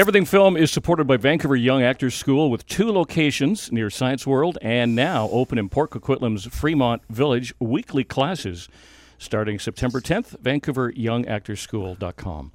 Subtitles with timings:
[0.00, 4.56] Everything Film is supported by Vancouver Young Actors School with two locations near Science World
[4.62, 8.70] and now open in Port Coquitlam's Fremont Village weekly classes
[9.18, 10.40] starting September 10th.
[10.40, 12.52] VancouverYoungActorsSchool.com.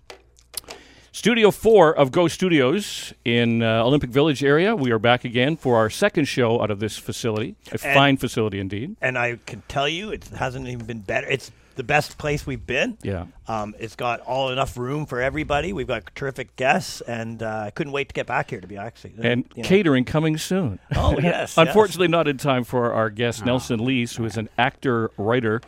[1.11, 4.75] Studio 4 of Go Studios in uh, Olympic Village area.
[4.75, 7.57] We are back again for our second show out of this facility.
[7.71, 8.95] A fine facility indeed.
[9.01, 11.27] And I can tell you, it hasn't even been better.
[11.27, 12.97] It's the best place we've been.
[13.03, 13.25] Yeah.
[13.47, 15.73] Um, it's got all enough room for everybody.
[15.73, 18.61] We've got terrific guests, and uh, I couldn't wait to get back here.
[18.61, 19.67] To be actually, And you know.
[19.69, 20.79] catering coming soon.
[20.95, 21.57] Oh yes.
[21.57, 25.61] Unfortunately, not in time for our guest, Nelson Leis, who is an actor, writer.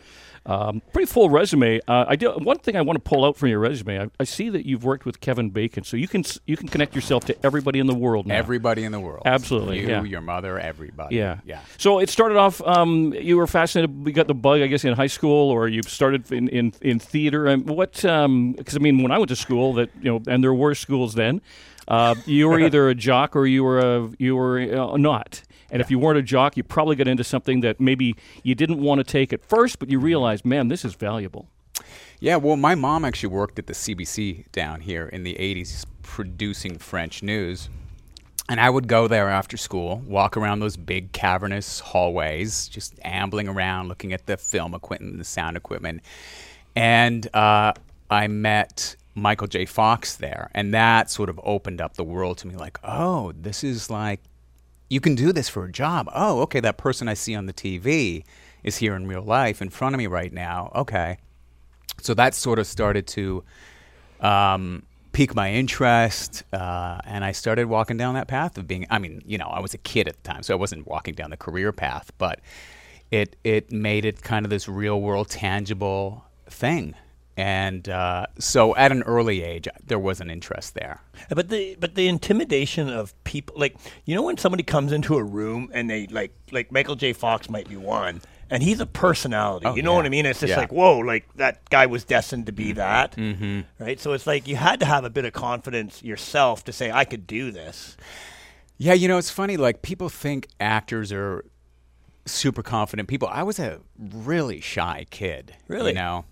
[0.46, 1.80] Um, pretty full resume.
[1.86, 4.00] Uh, I do one thing I want to pull out from your resume.
[4.00, 6.94] I, I see that you've worked with Kevin Bacon, so you can you can connect
[6.94, 8.34] yourself to everybody in the world now.
[8.34, 9.22] Everybody in the world.
[9.26, 10.02] Absolutely, You, yeah.
[10.02, 11.16] your mother, everybody.
[11.16, 11.60] yeah, Yeah.
[11.76, 12.60] So it started off.
[12.62, 14.04] Um, you were fascinated.
[14.04, 16.98] We got the bug, I guess, in high school, or you started in in, in
[16.98, 17.46] theater.
[17.46, 17.92] And what?
[17.92, 21.14] Because I mean, when I went to school, that you know, and there were schools
[21.14, 21.40] then.
[21.86, 25.42] Uh, you were either a jock or you were a you were uh, not.
[25.70, 28.80] And if you weren't a jock, you probably got into something that maybe you didn't
[28.80, 31.48] want to take at first, but you realized, man, this is valuable.
[32.20, 36.78] Yeah, well, my mom actually worked at the CBC down here in the 80s producing
[36.78, 37.68] French news.
[38.48, 43.46] And I would go there after school, walk around those big cavernous hallways, just ambling
[43.46, 46.00] around, looking at the film equipment, and the sound equipment.
[46.74, 47.74] And uh,
[48.10, 49.66] I met Michael J.
[49.66, 50.50] Fox there.
[50.54, 54.20] And that sort of opened up the world to me like, oh, this is like,
[54.88, 56.08] you can do this for a job.
[56.14, 58.24] Oh, okay, that person I see on the TV
[58.62, 60.72] is here in real life in front of me right now.
[60.74, 61.18] Okay
[62.00, 63.44] so that sort of started to
[64.20, 64.82] um,
[65.12, 68.86] pique my interest, uh, and I started walking down that path of being.
[68.90, 71.14] I mean, you know, I was a kid at the time, so I wasn't walking
[71.14, 72.40] down the career path, but
[73.10, 76.94] it it made it kind of this real world, tangible thing.
[77.38, 81.02] And uh, so, at an early age, there was an interest there.
[81.28, 83.76] But the but the intimidation of people, like
[84.06, 87.12] you know, when somebody comes into a room and they like like Michael J.
[87.12, 89.66] Fox might be one, and he's a personality.
[89.66, 89.96] Oh, you know yeah.
[89.98, 90.26] what I mean?
[90.26, 90.56] It's just Yeah.
[90.58, 93.60] like whoa, like that guy was destined to be that, mm-hmm.
[93.78, 94.00] right?
[94.00, 97.04] So it's like you had to have a bit of confidence yourself to say I
[97.04, 97.96] could do this.
[98.78, 99.56] Yeah, you know, it's funny.
[99.56, 101.44] Like people think actors are
[102.26, 103.28] super confident people.
[103.28, 105.54] I was a really shy kid.
[105.68, 105.90] Really?
[105.90, 106.24] you know,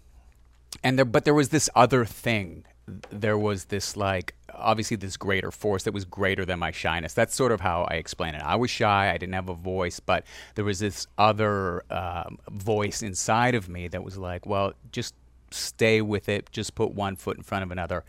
[0.86, 2.64] and there, but there was this other thing.
[3.10, 7.12] There was this like obviously this greater force that was greater than my shyness.
[7.12, 8.42] That's sort of how I explain it.
[8.42, 9.10] I was shy.
[9.12, 13.88] I didn't have a voice, but there was this other um, voice inside of me
[13.88, 15.14] that was like, well, just
[15.50, 16.52] stay with it.
[16.52, 18.04] Just put one foot in front of another.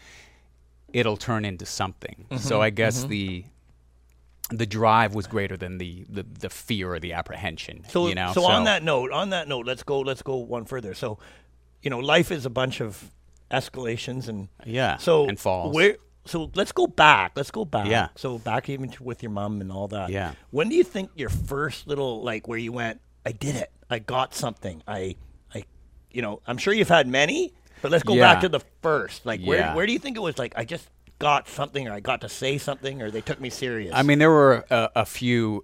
[0.94, 2.28] It'll turn into something.
[2.38, 3.44] So I guess the
[4.50, 7.84] the drive was greater than the, the, the fear or the apprehension.
[7.90, 8.32] So you know.
[8.34, 10.94] so, on that note, on that note, let's go let's go one further.
[10.94, 11.18] So,
[11.88, 13.12] you know, life is a bunch of
[13.50, 15.74] escalations and Yeah, so and falls.
[15.74, 17.32] Where so let's go back.
[17.38, 17.88] Let's go back.
[17.88, 18.10] Yeah.
[18.18, 20.10] So back even to, with your mom and all that.
[20.10, 20.34] Yeah.
[20.52, 23.00] When do you think your first little like where you went?
[23.26, 23.72] I did it.
[23.90, 24.84] I got something.
[24.86, 25.16] I
[25.56, 25.64] I
[26.12, 28.34] you know I'm sure you've had many, but let's go Yeah.
[28.34, 29.26] back to the first.
[29.26, 29.76] Like where Yeah.
[29.76, 30.38] where do you think it was?
[30.38, 33.50] Like I just got something or I got to say something or they took me
[33.50, 33.94] serious.
[33.96, 35.64] I mean, there were a, a few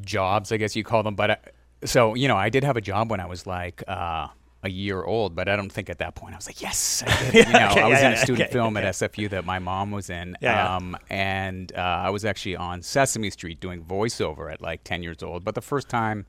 [0.00, 1.36] jobs, I guess you call them, but uh,
[1.84, 4.26] so you know, I did have a job when I was like uh,
[4.66, 7.30] a year old, but I don't think at that point I was like, yes, I
[7.30, 7.34] did.
[7.46, 8.86] you know, okay, I was yeah, in a student okay, film okay.
[8.86, 12.82] at SFU that my mom was in, Yeah, um, and uh, I was actually on
[12.82, 15.44] Sesame Street doing voiceover at like ten years old.
[15.44, 16.26] But the first time.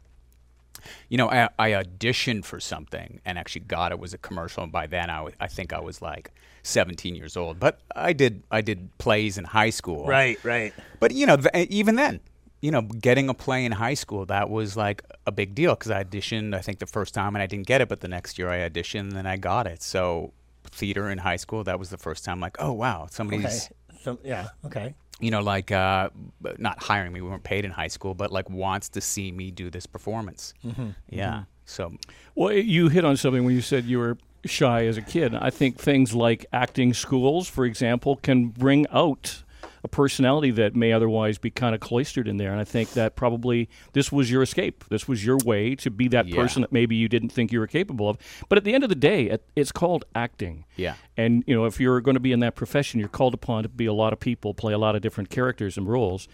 [1.09, 4.61] You know, I, I auditioned for something and actually got it was a commercial.
[4.61, 6.31] And by then, I, think I was like
[6.61, 7.59] 17 years old.
[7.59, 10.05] But I did I did plays in high school.
[10.05, 10.75] right, right.
[10.99, 12.19] But you know, th- even then,
[12.62, 15.91] you know, getting a play in high school that was like a big deal because
[15.91, 16.56] I auditioned.
[16.56, 18.68] I think the first time and I didn't get it, but the next year I
[18.68, 19.84] auditioned and I got it.
[19.84, 20.34] So
[20.66, 22.40] theater in high school, that was the first time.
[22.40, 23.73] Like, oh wow, somebody's Okay.
[24.03, 24.96] So yeah, okay.
[25.19, 26.09] you know like uh,
[26.57, 27.22] not hiring me.
[27.22, 30.53] We weren't paid in high school, but like wants to see me do this performance.
[30.66, 30.90] Mm-hmm.
[31.09, 31.44] Yeah.
[31.66, 31.94] So
[32.35, 35.35] Well, you hit on something when you said you were shy as a kid.
[35.35, 39.43] I think things like acting schools, for example, can bring out
[39.87, 42.51] a personality that may otherwise be kind of cloistered in there.
[42.51, 44.84] And I think that probably this was your escape.
[44.89, 46.35] This was your way to be that Yeah.
[46.35, 48.17] person that maybe you didn't think you were capable of.
[48.49, 50.66] But at the end of the day, it, it's called acting.
[50.75, 50.95] Yeah.
[51.16, 53.69] And you know, if you're going to be in that profession, you're called upon to
[53.69, 56.28] be a lot of people, play a lot of different characters and roles.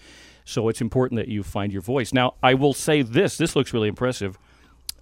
[0.45, 2.11] So it's important that you find your voice.
[2.13, 4.37] Now, I will say this: this looks really impressive.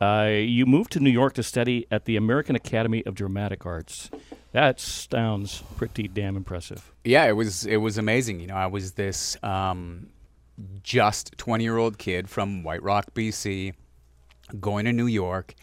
[0.01, 4.09] Uh, you moved to New York to study at the American Academy of Dramatic Arts.
[4.51, 6.91] That sounds pretty damn impressive.
[7.05, 8.39] yeah, it was it was amazing.
[8.39, 10.07] You know, I was this um,
[10.83, 13.73] just twenty year old kid from White Rock, BC,
[14.59, 15.53] going to New York,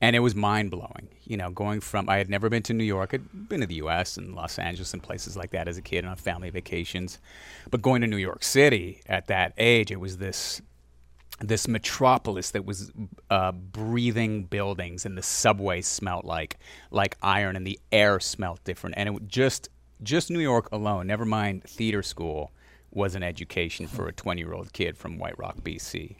[0.00, 1.08] and it was mind blowing.
[1.24, 3.12] You know, going from I had never been to New York.
[3.12, 4.16] I'd been to the U.S.
[4.16, 7.18] and Los Angeles and places like that as a kid and on family vacations,
[7.70, 10.62] but going to New York City at that age, it was this
[11.40, 12.92] this metropolis that was
[13.30, 16.58] uh, breathing buildings, and the subway smelt like
[16.90, 19.68] like iron, and the air smelt different, and it just
[20.02, 22.52] just New York alone, never mind theater school,
[22.90, 26.16] was an education for a 20 year old kid from White Rock, BC.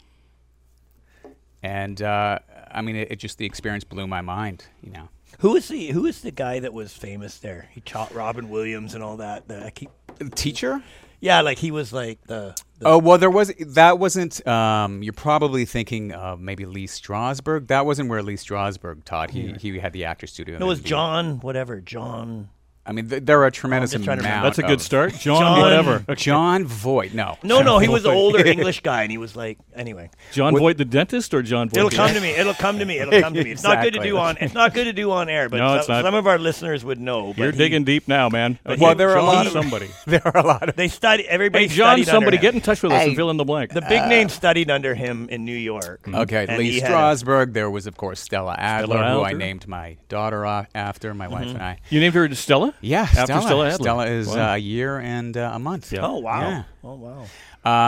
[1.63, 2.39] And uh,
[2.71, 5.09] I mean, it, it just the experience blew my mind, you know.
[5.39, 7.69] Who is the Who is the guy that was famous there?
[7.71, 9.47] He taught Robin Williams and all that.
[9.47, 9.89] The, I keep,
[10.35, 10.83] Teacher?
[11.21, 12.55] Yeah, like he was like the.
[12.79, 14.45] the Oh well, there was that wasn't.
[14.45, 17.67] Um, you're probably thinking of maybe Lee Strasberg.
[17.67, 19.29] That wasn't where Lee Strasberg taught.
[19.29, 20.57] He he had the actor studio.
[20.57, 21.39] no, it was John.
[21.39, 22.49] Whatever, John.
[22.83, 24.33] I mean, th- there are a tremendous just trying to amount.
[24.41, 24.47] remember.
[24.49, 25.39] That's a good of- start, John.
[25.41, 26.03] John- whatever.
[26.15, 27.13] Jon Voight.
[27.13, 27.37] No.
[27.43, 30.09] No, no, he was an older English guy, and he was like, anyway.
[30.31, 31.77] Jon Voight, the dentist, or Jon Voight?
[31.77, 32.31] It'll the come to me.
[32.31, 32.97] It'll come to me.
[32.97, 33.51] It'll come to me.
[33.51, 34.37] It's not good to do on.
[34.41, 36.03] It's not good to do on air, but No, some, it's not.
[36.05, 37.27] some of our listeners would know.
[37.33, 38.57] But You're he- digging deep now, man.
[38.65, 39.89] Okay, Well, there are a John lot of- somebody.
[40.07, 41.27] There are a lot of They study.
[41.27, 41.67] Everybody.
[41.67, 42.41] Hey, John, studied under somebody him.
[42.41, 43.15] get in touch with us and Hey.
[43.15, 43.71] fill in the blank.
[43.73, 46.07] The big name studied under him in New York.
[46.11, 47.53] Okay, And Lee he had a- Strasberg.
[47.53, 49.37] There was, of course, Stella Adler, who I Adler.
[49.37, 51.77] named my daughter uh, after, my wife and I.
[51.91, 52.70] you named her Stella?
[52.81, 53.41] Yeah, After Stella.
[53.41, 53.83] Stella Adler.
[53.83, 54.51] Stella is Wow.
[54.51, 55.91] uh, a year and uh, a month.
[55.91, 56.05] Yeah.
[56.05, 56.41] Oh wow!
[56.41, 56.63] Yeah.
[56.83, 57.25] Oh wow!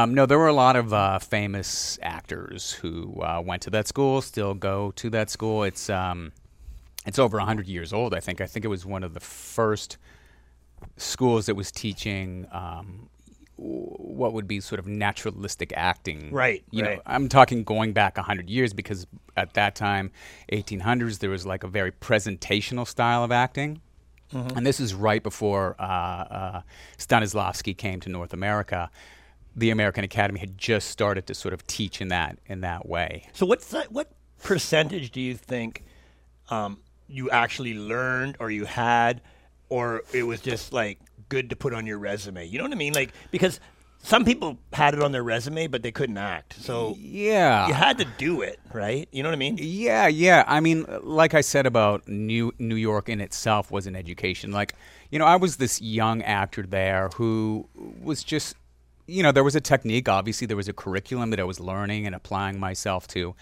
[0.04, 3.88] Um, no, there were a lot of uh, famous actors who uh, went to that
[3.88, 5.64] school, still go to that school.
[5.64, 6.32] It's um,
[7.06, 8.14] it's over hundred years old.
[8.14, 8.42] I think.
[8.42, 9.98] I think it was one of the first
[10.98, 13.10] schools that was teaching um,
[13.56, 16.32] what would be sort of naturalistic acting.
[16.32, 16.96] Right, You right.
[16.98, 19.08] know, I'm talking going back hundred years because
[19.38, 20.12] at that time,
[20.52, 23.80] 1800s, there was like a very presentational style of acting.
[24.34, 24.58] Mm-hmm.
[24.58, 26.62] And this is right before uh, uh,
[26.98, 28.90] Stanislavski came to North America.
[29.56, 33.30] The American Academy had just started to sort of teach in that in that way.
[33.34, 35.84] So what's that, what percentage do you think
[36.50, 39.22] um, you actually learned or you had,
[39.70, 42.46] or it was just like good to put on your resume?
[42.48, 42.94] You know what I mean?
[42.94, 43.60] Like because
[44.06, 46.56] some people had it on their resume, but they couldn't act.
[46.62, 47.68] So Yeah.
[47.68, 49.08] you had to do it, right?
[49.14, 49.58] You know what I mean?
[49.60, 50.44] Yeah, yeah.
[50.46, 54.52] I mean, like I said about New New York in itself was an education.
[54.52, 54.76] Like,
[55.10, 57.68] you know, I was this young actor there who
[58.02, 58.56] was just,
[59.08, 60.10] you know, there was a technique.
[60.10, 63.36] Obviously, there was a curriculum that I was learning and applying myself to.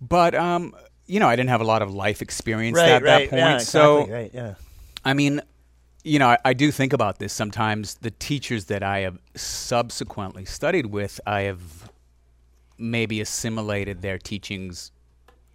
[0.00, 0.74] But, um,
[1.06, 3.28] you know, I didn't have a lot of life experience Right, at right.
[3.28, 3.40] that point.
[3.40, 4.54] Yeah, so, right, yeah.
[5.04, 5.42] I mean,
[6.04, 7.94] you know, I, I do think about this sometimes.
[7.94, 11.90] The teachers that I have subsequently studied with, I have
[12.78, 14.90] maybe assimilated their teachings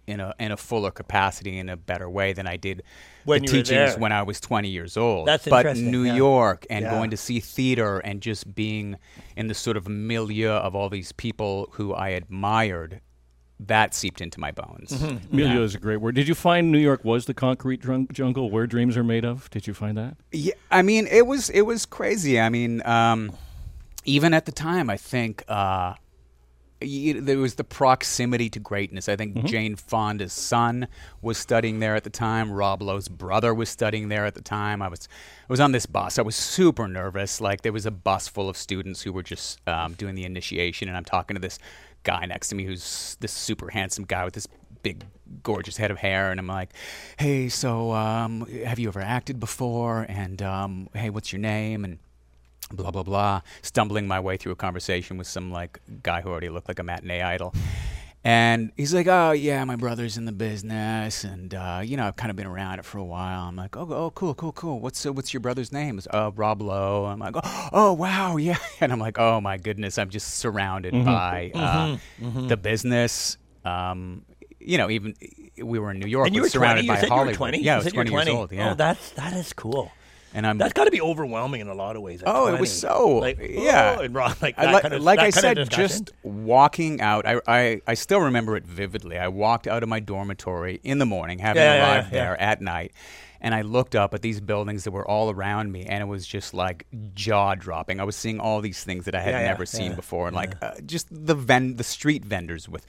[0.06, 2.82] in a in a fuller capacity in a better way than I did
[3.26, 5.28] When the teachings when I was 20 years old.
[5.28, 6.16] That's but interesting, New yeah.
[6.16, 6.90] York and Yeah.
[6.90, 8.96] going to see theater and just being
[9.36, 13.02] in the sort of milieu of all these people who I admired,
[13.60, 14.92] that seeped into my bones.
[14.92, 15.36] Mm-hmm.
[15.36, 16.14] Milieu is a great word.
[16.14, 19.50] Did you find New York was the concrete drunk jungle where dreams are made of?
[19.50, 20.16] Did you find that?
[20.32, 22.40] Yeah, I mean, it was it was crazy.
[22.40, 23.32] I mean, um,
[24.04, 25.94] even at the time, I think uh,
[26.80, 29.08] there was the proximity to greatness.
[29.08, 30.88] I think Jane Fonda's son
[31.20, 32.52] was studying there at the time.
[32.52, 34.80] Rob Lowe's brother was studying there at the time.
[34.80, 35.08] I was
[35.48, 36.18] I was on this bus.
[36.18, 37.40] I was super nervous.
[37.40, 40.88] Like there was a bus full of students who were just um, doing the initiation,
[40.88, 41.58] and I'm talking to this
[42.04, 44.46] guy next to me who's this super handsome guy with this
[44.82, 45.04] big
[45.42, 46.70] gorgeous head of hair and i'm like
[47.18, 51.98] hey so um, have you ever acted before and um, hey what's your name and
[52.70, 56.48] blah blah blah stumbling my way through a conversation with some like guy who already
[56.48, 57.54] looked like a matinee idol.
[58.24, 62.16] And he's like oh yeah my brother's in the business and uh, you know i've
[62.16, 63.42] kind of been around it for a while.
[63.42, 64.80] I'm like oh, oh cool cool cool.
[64.80, 65.98] What's uh, what's your brother's name?
[65.98, 67.04] It's uh, rob lowe.
[67.06, 68.58] I'm like oh, oh wow yeah.
[68.80, 74.24] And i'm like oh my goodness i'm just surrounded by uh, the business um,
[74.60, 75.14] you know even
[75.62, 76.86] we were in new york And you were surrounded 20.
[76.86, 77.34] You by you Hollywood.
[77.34, 77.62] were 20.
[77.62, 78.70] yeah i was said you were 20, 20 years old yeah.
[78.72, 79.90] Oh, that's that is cool.
[80.34, 82.22] And i'm That's got to be overwhelming in a lot of ways.
[82.24, 83.96] Oh, it was so like yeah.
[83.98, 87.26] oh, and raw, like I that li- kind of like I said, just walking out.
[87.26, 89.18] I, I I still remember it vividly.
[89.18, 92.24] I walked out of my dormitory in the morning, having yeah, arrived yeah, yeah.
[92.24, 92.92] there at night,
[93.40, 96.26] and I looked up at these buildings that were all around me, and it was
[96.26, 98.00] just like jaw dropping.
[98.00, 100.26] I was seeing all these things that I had Yeah, yeah, never seen yeah, before,
[100.26, 102.84] and like uh, just the ven- the street vendors with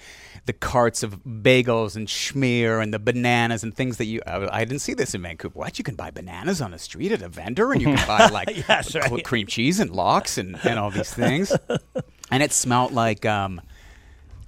[0.45, 4.21] the carts of bagels and schmear and the bananas and things that you.
[4.25, 5.57] I, I didn't see this in Vancouver.
[5.59, 8.27] What you can buy bananas on the street at a vendor, and you can buy
[8.31, 9.23] like Yes, cl- right.
[9.23, 11.51] cream cheese and lox and, and all these things.
[12.31, 13.61] and it smelled like um,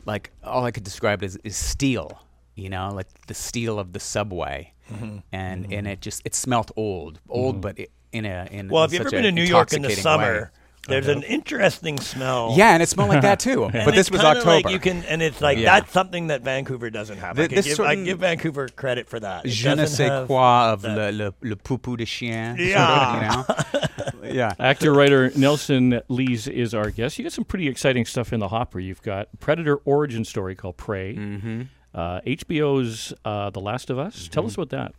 [0.05, 2.20] like all I could describe it as is steel.
[2.62, 5.18] You know, like the steel of the subway, Mm-hmm.
[5.32, 8.89] and and it just it smelt old, old, but it, in a in Well, in
[8.89, 10.48] have you ever been to New York in the summer way.
[10.88, 12.56] There's an interesting smell.
[12.58, 13.63] Yeah, and it smelled like that too.
[13.74, 14.48] And but this was October.
[14.50, 15.80] Like you can, and it's like Yeah.
[15.80, 17.39] that's something that Vancouver doesn't have.
[17.39, 19.46] I, this give, I give Vancouver credit for that.
[19.46, 21.13] It Je ne sais quoi of that.
[21.13, 22.58] le, le, le poupou de chien.
[22.58, 23.15] sort of, Yeah.
[23.15, 24.24] you know?
[24.34, 24.53] yeah.
[24.60, 27.18] Actor writer Nelson Leis is our guest.
[27.20, 28.80] You got some pretty exciting stuff in the hopper.
[28.80, 31.15] You've got Predator origin story called Prey.
[31.15, 31.62] Mm-hmm.
[31.94, 34.28] Uh, HBO's uh, The Last of Us.
[34.30, 34.94] Tell us about that.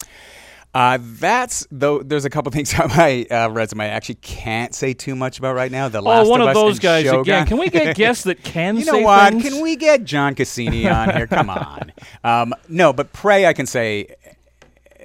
[0.74, 2.02] Uh, that's though.
[2.02, 5.54] There's a couple things on my uh, resume I actually can't say too much about
[5.54, 5.88] right now.
[5.88, 7.20] The last oh, one of, of, Us those and guys Shogun.
[7.20, 7.46] again.
[7.46, 9.32] Can we get guests that can You know say what?
[9.32, 9.42] things?
[9.44, 11.26] Can we get John Cassini on here?
[11.26, 11.92] Come on.
[12.24, 14.14] Um, no, but Prey, I can say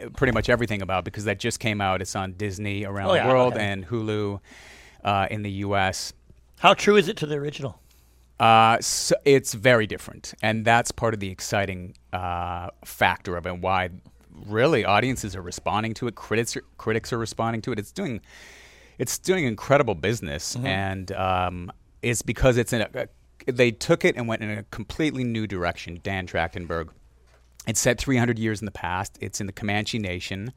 [0.01, 2.01] uh, pretty much everything about because that just came out.
[2.01, 3.65] It's on Disney around Oh, the yeah, world okay.
[3.65, 4.39] and Hulu
[5.03, 6.13] uh, in the U.S.
[6.60, 7.79] How true is it to the original?
[8.39, 13.50] Uh, so it's very different, and that's part of the exciting uh, factor of it.
[13.50, 13.89] and Why
[14.46, 17.79] really audiences are responding to it, critics are, critics are responding to it.
[17.79, 18.22] It's doing
[19.00, 24.15] it's doing incredible business, and um, it's because it's in a, a they took it
[24.15, 26.00] and went in a completely new direction.
[26.03, 26.89] Dan Trachtenberg.
[27.67, 29.17] It's set 300 years in the past.
[29.20, 30.53] It's in the Comanche Nation,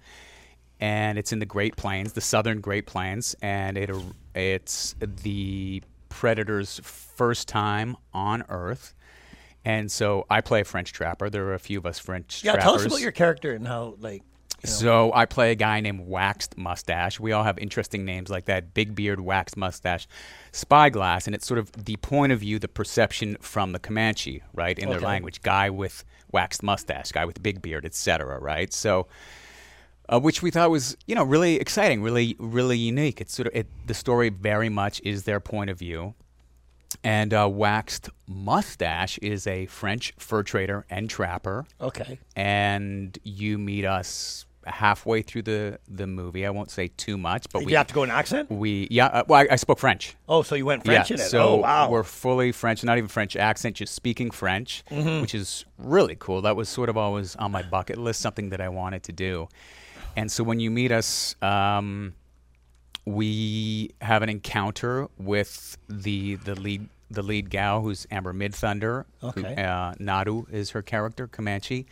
[0.81, 3.91] and it's in the Great Plains, the southern Great Plains, and it
[4.35, 8.95] it's the Predator's first time on Earth.
[9.65, 11.31] And so I play a French trapper.
[11.31, 12.65] There are a few of us French Yeah, trappers.
[12.65, 14.23] tell us about your character and how like.
[14.63, 17.19] You know, So I play a guy named Waxed Mustache.
[17.19, 20.07] We all have interesting names like that: Big Beard, Waxed Mustache,
[20.53, 24.79] Spyglass, and it's sort of the point of view, the perception from the Comanche, right,
[24.79, 25.41] in their language.
[25.41, 28.39] Guy with waxed mustache, guy with big beard, etc.
[28.39, 28.71] Right.
[28.73, 29.07] So,
[30.13, 33.21] uh, which we thought was you know really exciting, really really unique.
[33.21, 36.15] It's sort of it, the story very much is their point of view.
[37.05, 42.19] And uh, Waxed Mustache is a French fur trader and trapper okay.
[42.35, 46.45] and you meet us halfway through the the movie.
[46.45, 48.51] I won't say too much, but Did we you have to go in accent?
[48.51, 49.07] we yeah.
[49.07, 50.17] Uh, well, I, I spoke French.
[50.29, 51.25] Oh, so you went French yeah, in it?
[51.31, 51.89] so oh, wow.
[51.89, 55.21] we're fully French, not even French accent, just speaking French, Mm-hmm.
[55.23, 56.43] which is really cool.
[56.43, 59.49] That was sort of always on my bucket list, something that I wanted to do.
[60.17, 62.15] And so when you meet us, um,
[63.05, 69.05] we have an encounter with the the lead the lead gal who's Amber Midthunder.
[69.23, 69.63] Okay.
[69.63, 71.87] uh, Naru is her character, Comanche,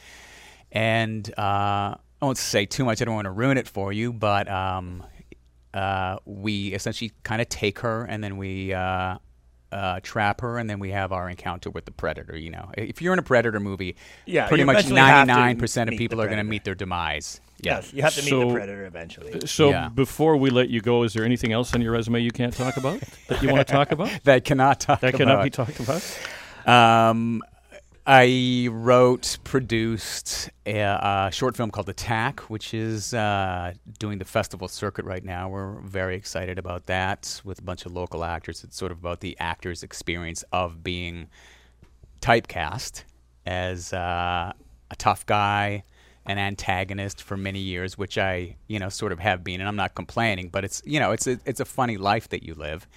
[0.71, 3.03] and uh, I won't say too much.
[3.03, 5.03] I don't want to ruin it for you, but um,
[5.75, 8.73] uh, we essentially kind of take her and then we
[9.73, 12.37] uh, uh, trap her, and then we have our encounter with the predator.
[12.37, 13.97] You know, if you're in a predator movie,
[14.27, 16.75] Yeah, pretty much eventually have to 99 percent of people are going to meet their
[16.75, 17.41] demise.
[17.61, 17.77] Yeah.
[17.77, 19.41] yes, you have to meet So- the predator eventually.
[19.47, 19.89] So Yeah.
[19.89, 22.77] before we let you go, is there anything else on your resume you can't talk
[22.77, 24.11] about that you want to talk about?
[24.25, 25.19] That cannot talk That about.
[25.19, 26.03] cannot be talked about.
[26.67, 27.43] Um,
[28.11, 34.67] I wrote, produced a, a short film called Attack, which is uh, doing the festival
[34.67, 35.51] circuit right now.
[35.51, 38.65] We're very excited about that with a bunch of local actors.
[38.65, 41.29] It's sort of about the actor's experience of being
[42.23, 43.05] typecast
[43.45, 44.55] as uh,
[44.91, 45.85] a tough guy,
[46.25, 49.77] an antagonist for many years, which I, you know, sort of have been, and I'm
[49.77, 52.89] not complaining, but it's, you know, it's a, it's a funny life that you live.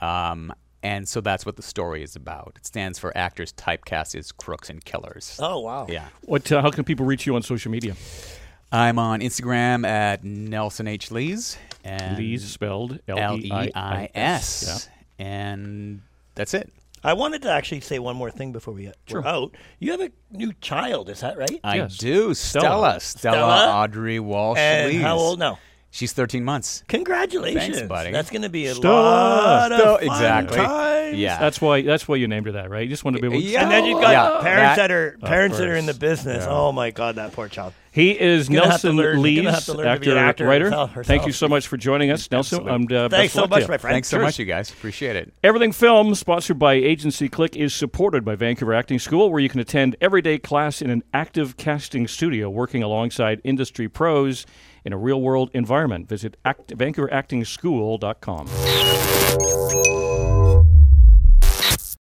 [0.00, 0.52] Um,
[0.82, 2.52] and so that's what the story is about.
[2.56, 5.38] It stands for actors typecast as crooks and killers.
[5.42, 5.86] Oh wow.
[5.88, 6.08] Yeah.
[6.22, 6.50] What?
[6.50, 7.94] Uh, how can people reach you on social media?
[8.72, 11.10] I'm on Instagram at Nelson H.
[11.10, 11.56] Leis.
[11.84, 14.88] And Lee's spelled L E I S,
[15.20, 16.02] And
[16.34, 16.72] that's it.
[17.04, 19.24] I wanted to actually say one more thing before we Sure.
[19.24, 19.54] out.
[19.78, 21.60] You have a new child, is that right?
[21.62, 21.96] I Yes.
[21.96, 22.34] do.
[22.34, 22.98] Stella.
[22.98, 23.00] Stella.
[23.00, 23.72] Stella, Stella?
[23.84, 25.02] Audrey Walsh and Leis.
[25.02, 25.60] how old now?
[25.96, 26.84] She's 13 months.
[26.88, 28.10] Congratulations, Thanks, buddy.
[28.12, 28.92] That's going to be a Stella.
[28.92, 30.56] lot of Stella, fun exactly.
[30.58, 31.16] times.
[31.16, 31.38] Yeah.
[31.38, 31.80] That's why.
[31.80, 32.82] That's why you named her that, right?
[32.82, 33.40] You just want to be able.
[33.40, 33.62] to Yeah.
[33.62, 36.44] And then you've got Yeah, parents that- that, are parents that are in the business.
[36.44, 36.50] Yeah.
[36.52, 37.72] Oh my God, that poor child.
[37.92, 40.18] He is Gonna have to Nelson learn- Leis, gonna have to learn to be actor,
[40.18, 40.64] actor writer.
[40.66, 42.58] herself- Thank you so much for joining us, Nelson.
[42.58, 42.74] Absolutely.
[42.74, 43.68] And, uh, Thanks best so luck to much, you.
[43.68, 43.94] my friend.
[43.94, 44.68] Thanks so much, you guys.
[44.70, 45.32] Appreciate it.
[45.42, 49.60] Everything Film, sponsored by Agency Click, is supported by Vancouver Acting School, where you can
[49.60, 54.44] attend everyday class in an active casting studio, working alongside industry pros
[54.86, 56.08] in a real-world environment.
[56.08, 59.15] Visit act- VancouverActingSchool.com.